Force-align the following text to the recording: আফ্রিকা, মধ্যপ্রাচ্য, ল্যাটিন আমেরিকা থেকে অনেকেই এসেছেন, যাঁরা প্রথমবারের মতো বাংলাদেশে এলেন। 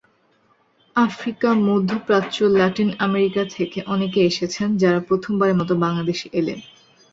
আফ্রিকা, 0.95 1.49
মধ্যপ্রাচ্য, 1.67 2.37
ল্যাটিন 2.51 2.89
আমেরিকা 2.99 3.43
থেকে 3.55 3.79
অনেকেই 3.85 4.27
এসেছেন, 4.27 4.69
যাঁরা 4.77 4.99
প্রথমবারের 5.09 5.59
মতো 5.61 5.73
বাংলাদেশে 5.77 6.27
এলেন। 6.33 6.59